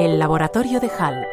El 0.00 0.20
laboratorio 0.20 0.78
de 0.78 0.88
Hall. 0.96 1.26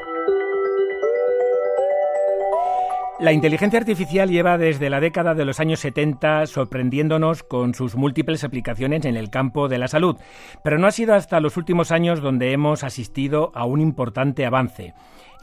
La 3.20 3.32
inteligencia 3.32 3.78
artificial 3.78 4.30
lleva 4.30 4.58
desde 4.58 4.90
la 4.90 5.00
década 5.00 5.36
de 5.36 5.46
los 5.46 5.60
años 5.60 5.80
70 5.82 6.48
sorprendiéndonos 6.48 7.44
con 7.44 7.76
sus 7.76 7.96
múltiples 7.96 8.44
aplicaciones 8.44 9.06
en 9.06 9.18
el 9.18 9.30
campo 9.30 9.68
de 9.68 9.78
la 9.78 9.88
salud, 9.88 10.18
pero 10.64 10.80
no 10.80 10.88
ha 10.88 10.92
sido 10.92 11.14
hasta 11.14 11.40
los 11.42 11.58
últimos 11.58 11.92
años 11.92 12.22
donde 12.22 12.54
hemos 12.54 12.84
asistido 12.84 13.52
a 13.54 13.66
un 13.66 13.82
importante 13.82 14.48
avance. 14.48 14.96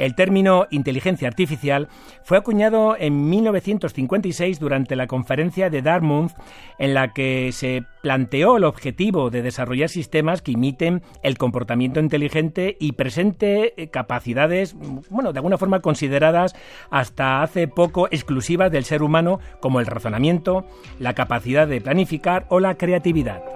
El 0.03 0.16
término 0.16 0.66
inteligencia 0.73 1.29
artificial 1.29 1.87
fue 2.25 2.37
acuñado 2.37 2.96
en 2.98 3.30
1956 3.30 4.59
durante 4.59 4.96
la 4.96 5.07
conferencia 5.07 5.71
de 5.71 5.80
Dartmouth 5.80 6.32
en 6.80 6.93
la 6.93 7.12
que 7.12 7.53
se 7.53 7.85
planteó 8.03 8.57
el 8.57 8.64
objetivo 8.64 9.30
de 9.30 9.43
desarrollar 9.43 9.89
sistemas 9.89 10.43
que 10.43 10.50
imiten 10.50 11.03
el 11.22 11.39
comportamiento 11.39 12.00
inteligente 12.00 12.77
y 12.80 12.93
presente 12.94 13.80
eh, 13.80 13.91
capacidades, 13.91 14.75
bueno, 15.08 15.32
de 15.32 15.39
alguna 15.39 15.57
forma 15.57 15.79
consideradas 15.79 16.57
hasta 16.91 17.41
hace 17.44 17.69
poco 17.69 18.08
exclusivas 18.11 18.72
del 18.72 18.82
ser 18.82 19.05
humano 19.05 19.39
como 19.61 19.79
el 19.79 19.86
razonamiento, 19.86 20.66
la 20.99 21.14
capacidad 21.14 21.69
de 21.69 21.80
planificar 21.80 22.46
o 22.49 22.58
la 22.58 22.75
creatividad. 22.75 23.52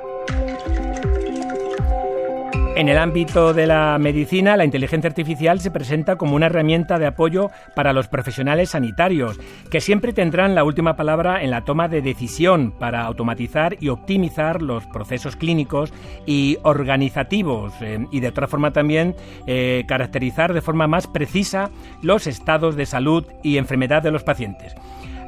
En 2.76 2.90
el 2.90 2.98
ámbito 2.98 3.54
de 3.54 3.66
la 3.66 3.96
medicina, 3.98 4.54
la 4.54 4.66
inteligencia 4.66 5.08
artificial 5.08 5.60
se 5.60 5.70
presenta 5.70 6.16
como 6.16 6.36
una 6.36 6.44
herramienta 6.44 6.98
de 6.98 7.06
apoyo 7.06 7.50
para 7.74 7.94
los 7.94 8.06
profesionales 8.06 8.68
sanitarios, 8.68 9.40
que 9.70 9.80
siempre 9.80 10.12
tendrán 10.12 10.54
la 10.54 10.62
última 10.62 10.94
palabra 10.94 11.42
en 11.42 11.50
la 11.50 11.64
toma 11.64 11.88
de 11.88 12.02
decisión 12.02 12.72
para 12.72 13.06
automatizar 13.06 13.78
y 13.80 13.88
optimizar 13.88 14.60
los 14.60 14.84
procesos 14.88 15.36
clínicos 15.36 15.90
y 16.26 16.58
organizativos 16.64 17.72
eh, 17.80 18.06
y 18.12 18.20
de 18.20 18.28
otra 18.28 18.46
forma 18.46 18.74
también 18.74 19.16
eh, 19.46 19.84
caracterizar 19.88 20.52
de 20.52 20.60
forma 20.60 20.86
más 20.86 21.06
precisa 21.06 21.70
los 22.02 22.26
estados 22.26 22.76
de 22.76 22.84
salud 22.84 23.24
y 23.42 23.56
enfermedad 23.56 24.02
de 24.02 24.10
los 24.10 24.22
pacientes. 24.22 24.74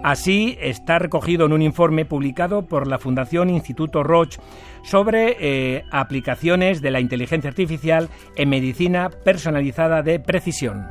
Así 0.03 0.57
está 0.61 0.99
recogido 0.99 1.47
en 1.47 1.53
un 1.53 1.63
informe 1.63 2.05
publicado 2.05 2.67
por 2.67 2.87
la 2.87 2.99
Fundación 2.99 3.51
Instituto 3.51 4.03
Roche 4.03 4.41
sobre 4.83 5.37
eh, 5.41 5.85
aplicaciones 5.91 6.81
de 6.81 6.91
la 6.91 7.01
inteligencia 7.01 7.51
artificial 7.51 8.09
en 8.37 8.49
medicina 8.49 9.11
personalizada 9.11 10.03
de 10.03 10.21
precisión. 10.21 10.87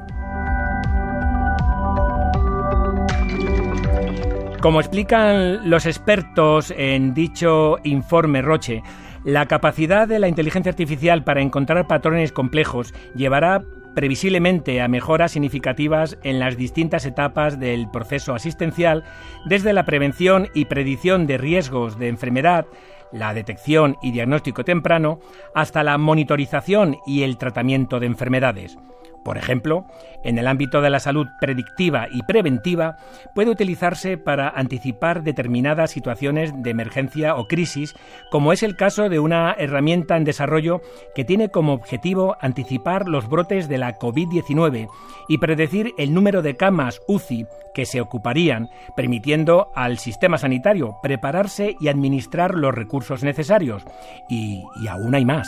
Como 4.61 4.81
explican 4.81 5.69
los 5.69 5.85
expertos 5.85 6.73
en 6.75 7.13
dicho 7.13 7.77
informe 7.83 8.41
Roche, 8.41 8.83
la 9.23 9.45
capacidad 9.45 10.07
de 10.07 10.19
la 10.19 10.27
inteligencia 10.27 10.71
artificial 10.71 11.23
para 11.23 11.41
encontrar 11.41 11.87
patrones 11.87 12.31
complejos 12.31 12.93
llevará 13.15 13.63
previsiblemente 13.95 14.81
a 14.81 14.87
mejoras 14.87 15.31
significativas 15.31 16.17
en 16.23 16.39
las 16.39 16.57
distintas 16.57 17.05
etapas 17.05 17.59
del 17.59 17.89
proceso 17.89 18.33
asistencial, 18.33 19.03
desde 19.45 19.73
la 19.73 19.85
prevención 19.85 20.49
y 20.53 20.65
predicción 20.65 21.27
de 21.27 21.37
riesgos 21.37 21.97
de 21.97 22.09
enfermedad, 22.09 22.65
la 23.11 23.33
detección 23.33 23.97
y 24.01 24.11
diagnóstico 24.11 24.63
temprano, 24.63 25.19
hasta 25.55 25.83
la 25.83 25.97
monitorización 25.97 26.97
y 27.05 27.23
el 27.23 27.37
tratamiento 27.37 27.99
de 27.99 28.07
enfermedades. 28.07 28.77
Por 29.23 29.37
ejemplo, 29.37 29.85
en 30.23 30.37
el 30.37 30.47
ámbito 30.47 30.81
de 30.81 30.89
la 30.89 30.99
salud 30.99 31.27
predictiva 31.39 32.07
y 32.11 32.23
preventiva, 32.23 32.97
puede 33.35 33.51
utilizarse 33.51 34.17
para 34.17 34.49
anticipar 34.49 35.23
determinadas 35.23 35.91
situaciones 35.91 36.51
de 36.55 36.69
emergencia 36.69 37.35
o 37.35 37.47
crisis, 37.47 37.95
como 38.31 38.53
es 38.53 38.63
el 38.63 38.75
caso 38.75 39.09
de 39.09 39.19
una 39.19 39.53
herramienta 39.57 40.17
en 40.17 40.23
desarrollo 40.23 40.81
que 41.15 41.25
tiene 41.25 41.49
como 41.49 41.73
objetivo 41.73 42.37
anticipar 42.41 43.07
los 43.07 43.27
brotes 43.27 43.67
de 43.67 43.77
la 43.77 43.97
COVID-19 43.97 44.87
y 45.27 45.37
predecir 45.37 45.93
el 45.97 46.13
número 46.13 46.41
de 46.41 46.55
camas 46.55 47.01
UCI 47.07 47.45
que 47.73 47.85
se 47.85 48.01
ocuparían, 48.01 48.69
permitiendo 48.95 49.71
al 49.75 49.97
sistema 49.97 50.37
sanitario 50.37 50.97
prepararse 51.03 51.75
y 51.79 51.89
administrar 51.89 52.55
los 52.55 52.73
recursos 52.73 53.23
necesarios. 53.23 53.83
Y, 54.29 54.63
y 54.81 54.87
aún 54.87 55.13
hay 55.13 55.25
más. 55.25 55.47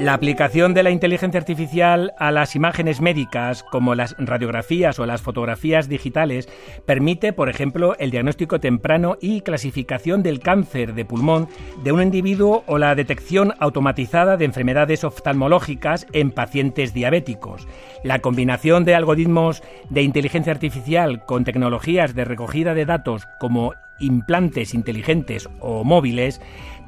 La 0.00 0.14
aplicación 0.14 0.72
de 0.72 0.82
la 0.82 0.90
inteligencia 0.90 1.38
artificial 1.38 2.14
a 2.16 2.30
las 2.30 2.56
imágenes 2.56 3.02
médicas, 3.02 3.62
como 3.62 3.94
las 3.94 4.16
radiografías 4.16 4.98
o 4.98 5.04
las 5.04 5.20
fotografías 5.20 5.90
digitales, 5.90 6.48
permite, 6.86 7.34
por 7.34 7.50
ejemplo, 7.50 7.94
el 7.98 8.10
diagnóstico 8.10 8.60
temprano 8.60 9.18
y 9.20 9.42
clasificación 9.42 10.22
del 10.22 10.40
cáncer 10.40 10.94
de 10.94 11.04
pulmón 11.04 11.48
de 11.84 11.92
un 11.92 12.02
individuo 12.02 12.64
o 12.66 12.78
la 12.78 12.94
detección 12.94 13.52
automatizada 13.58 14.38
de 14.38 14.46
enfermedades 14.46 15.04
oftalmológicas 15.04 16.06
en 16.14 16.30
pacientes 16.30 16.94
diabéticos. 16.94 17.68
La 18.02 18.20
combinación 18.20 18.86
de 18.86 18.94
algoritmos 18.94 19.62
de 19.90 20.00
inteligencia 20.00 20.54
artificial 20.54 21.26
con 21.26 21.44
tecnologías 21.44 22.14
de 22.14 22.24
recogida 22.24 22.72
de 22.72 22.86
datos 22.86 23.26
como 23.38 23.74
implantes 24.00 24.72
inteligentes 24.72 25.48
o 25.60 25.84
móviles 25.84 26.40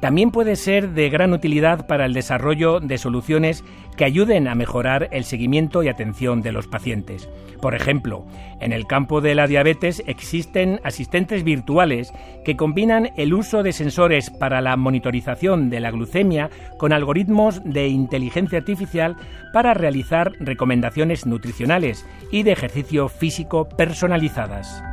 también 0.03 0.31
puede 0.31 0.57
ser 0.57 0.89
de 0.89 1.09
gran 1.09 1.31
utilidad 1.31 1.87
para 1.87 2.05
el 2.05 2.13
desarrollo 2.13 2.81
de 2.81 2.97
soluciones 2.97 3.63
que 3.95 4.03
ayuden 4.03 4.49
a 4.49 4.53
mejorar 4.53 5.07
el 5.13 5.23
seguimiento 5.23 5.81
y 5.81 5.87
atención 5.87 6.41
de 6.41 6.51
los 6.51 6.67
pacientes. 6.67 7.29
Por 7.61 7.73
ejemplo, 7.73 8.25
en 8.59 8.73
el 8.73 8.85
campo 8.85 9.21
de 9.21 9.33
la 9.33 9.47
diabetes 9.47 10.03
existen 10.05 10.81
asistentes 10.83 11.45
virtuales 11.45 12.11
que 12.43 12.57
combinan 12.57 13.11
el 13.15 13.33
uso 13.33 13.63
de 13.63 13.71
sensores 13.71 14.29
para 14.29 14.59
la 14.59 14.75
monitorización 14.75 15.69
de 15.69 15.79
la 15.79 15.91
glucemia 15.91 16.49
con 16.77 16.91
algoritmos 16.91 17.63
de 17.63 17.87
inteligencia 17.87 18.59
artificial 18.59 19.15
para 19.53 19.73
realizar 19.73 20.33
recomendaciones 20.41 21.25
nutricionales 21.25 22.05
y 22.29 22.43
de 22.43 22.51
ejercicio 22.51 23.07
físico 23.07 23.69
personalizadas. 23.69 24.83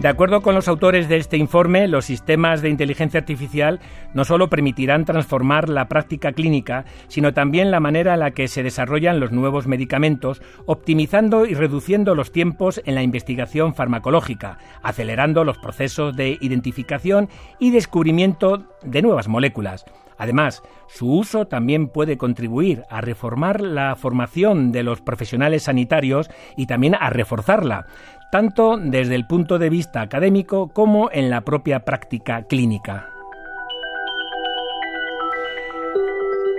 De 0.00 0.08
acuerdo 0.08 0.40
con 0.40 0.54
los 0.54 0.66
autores 0.66 1.10
de 1.10 1.18
este 1.18 1.36
informe, 1.36 1.86
los 1.86 2.06
sistemas 2.06 2.62
de 2.62 2.70
inteligencia 2.70 3.20
artificial 3.20 3.80
no 4.14 4.24
solo 4.24 4.48
permitirán 4.48 5.04
transformar 5.04 5.68
la 5.68 5.88
práctica 5.88 6.32
clínica, 6.32 6.86
sino 7.08 7.34
también 7.34 7.70
la 7.70 7.80
manera 7.80 8.14
en 8.14 8.20
la 8.20 8.30
que 8.30 8.48
se 8.48 8.62
desarrollan 8.62 9.20
los 9.20 9.30
nuevos 9.30 9.66
medicamentos, 9.66 10.40
optimizando 10.64 11.44
y 11.44 11.52
reduciendo 11.52 12.14
los 12.14 12.32
tiempos 12.32 12.80
en 12.86 12.94
la 12.94 13.02
investigación 13.02 13.74
farmacológica, 13.74 14.56
acelerando 14.82 15.44
los 15.44 15.58
procesos 15.58 16.16
de 16.16 16.38
identificación 16.40 17.28
y 17.58 17.70
descubrimiento 17.70 18.64
de 18.82 19.02
nuevas 19.02 19.28
moléculas. 19.28 19.84
Además, 20.20 20.62
su 20.86 21.10
uso 21.10 21.46
también 21.46 21.88
puede 21.88 22.18
contribuir 22.18 22.84
a 22.90 23.00
reformar 23.00 23.62
la 23.62 23.96
formación 23.96 24.70
de 24.70 24.82
los 24.82 25.00
profesionales 25.00 25.62
sanitarios 25.62 26.28
y 26.58 26.66
también 26.66 26.94
a 26.94 27.08
reforzarla, 27.08 27.86
tanto 28.30 28.76
desde 28.76 29.14
el 29.14 29.26
punto 29.26 29.58
de 29.58 29.70
vista 29.70 30.02
académico 30.02 30.68
como 30.74 31.08
en 31.10 31.30
la 31.30 31.40
propia 31.40 31.86
práctica 31.86 32.42
clínica. 32.42 33.08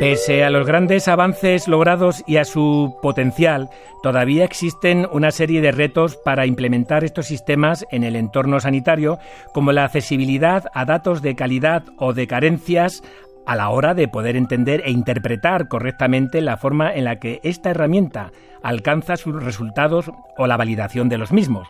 Pese 0.02 0.44
a 0.44 0.50
los 0.50 0.66
grandes 0.66 1.08
avances 1.08 1.68
logrados 1.68 2.24
y 2.26 2.38
a 2.38 2.44
su 2.44 2.98
potencial, 3.04 3.70
todavía 4.02 4.44
existen 4.44 5.08
una 5.12 5.30
serie 5.30 5.62
de 5.62 5.72
retos 5.72 6.18
para 6.18 6.48
implementar 6.48 7.04
estos 7.04 7.28
sistemas 7.28 7.86
en 7.92 8.04
el 8.04 8.16
entorno 8.16 8.60
sanitario, 8.60 9.20
como 9.54 9.72
la 9.72 9.86
accesibilidad 9.86 10.64
a 10.74 10.86
datos 10.86 11.22
de 11.22 11.36
calidad 11.36 11.84
o 12.00 12.14
de 12.14 12.26
carencias 12.26 13.04
a 13.46 13.56
la 13.56 13.70
hora 13.70 13.94
de 13.94 14.08
poder 14.08 14.36
entender 14.36 14.82
e 14.86 14.92
interpretar 14.92 15.68
correctamente 15.68 16.42
la 16.42 16.58
forma 16.58 16.94
en 16.94 17.06
la 17.06 17.20
que 17.20 17.40
esta 17.44 17.72
herramienta 17.72 18.32
alcanza 18.64 19.18
sus 19.18 19.42
resultados 19.44 20.12
o 20.38 20.48
la 20.48 20.58
validación 20.58 21.10
de 21.10 21.18
los 21.18 21.32
mismos. 21.32 21.68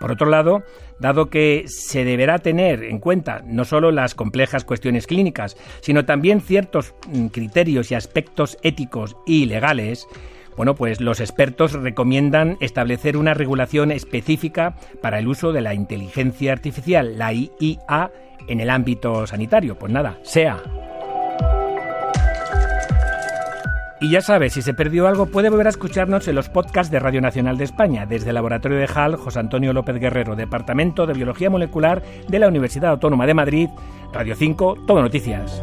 Por 0.00 0.12
otro 0.12 0.30
lado, 0.30 0.62
dado 0.98 1.28
que 1.28 1.64
se 1.66 2.04
deberá 2.04 2.38
tener 2.38 2.84
en 2.84 2.98
cuenta 3.00 3.42
no 3.44 3.66
solo 3.66 3.90
las 3.90 4.14
complejas 4.14 4.64
cuestiones 4.64 5.06
clínicas, 5.06 5.58
sino 5.82 6.06
también 6.06 6.40
ciertos 6.40 6.94
mm, 7.06 7.26
criterios 7.26 7.90
y 7.90 7.94
aspectos 7.94 8.56
éticos 8.62 9.16
y 9.26 9.44
legales, 9.44 10.08
bueno, 10.56 10.74
pues 10.74 11.00
los 11.00 11.20
expertos 11.20 11.72
recomiendan 11.72 12.56
establecer 12.60 13.16
una 13.16 13.34
regulación 13.34 13.92
específica 13.92 14.74
para 15.00 15.18
el 15.18 15.28
uso 15.28 15.52
de 15.52 15.60
la 15.60 15.74
inteligencia 15.74 16.52
artificial, 16.52 17.18
la 17.18 17.32
IA, 17.32 18.10
en 18.48 18.60
el 18.60 18.70
ámbito 18.70 19.26
sanitario. 19.26 19.78
Pues 19.78 19.92
nada, 19.92 20.18
sea. 20.22 20.62
Y 24.02 24.08
ya 24.08 24.22
sabes, 24.22 24.54
si 24.54 24.62
se 24.62 24.72
perdió 24.72 25.06
algo, 25.06 25.26
puede 25.26 25.50
volver 25.50 25.66
a 25.66 25.70
escucharnos 25.70 26.26
en 26.26 26.34
los 26.34 26.48
podcasts 26.48 26.90
de 26.90 26.98
Radio 26.98 27.20
Nacional 27.20 27.58
de 27.58 27.64
España, 27.64 28.06
desde 28.06 28.30
el 28.30 28.34
Laboratorio 28.34 28.78
de 28.78 28.88
HAL, 28.92 29.16
José 29.16 29.40
Antonio 29.40 29.74
López 29.74 30.00
Guerrero, 30.00 30.36
Departamento 30.36 31.06
de 31.06 31.12
Biología 31.12 31.50
Molecular 31.50 32.02
de 32.26 32.38
la 32.38 32.48
Universidad 32.48 32.92
Autónoma 32.92 33.26
de 33.26 33.34
Madrid, 33.34 33.68
Radio 34.10 34.34
5, 34.34 34.78
Todo 34.86 35.02
Noticias. 35.02 35.60